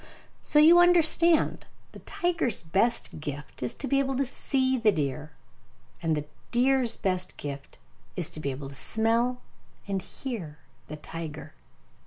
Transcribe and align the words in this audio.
So, 0.41 0.57
you 0.57 0.79
understand, 0.79 1.67
the 1.91 1.99
tiger's 1.99 2.63
best 2.63 3.19
gift 3.19 3.61
is 3.61 3.75
to 3.75 3.87
be 3.87 3.99
able 3.99 4.15
to 4.15 4.25
see 4.25 4.75
the 4.75 4.91
deer; 4.91 5.31
and 6.01 6.17
the 6.17 6.25
deer's 6.49 6.97
best 6.97 7.37
gift 7.37 7.77
is 8.15 8.27
to 8.31 8.39
be 8.39 8.49
able 8.49 8.69
to 8.69 8.73
smell 8.73 9.43
and 9.87 10.01
hear 10.01 10.57
the 10.87 10.97
tiger. 10.97 11.53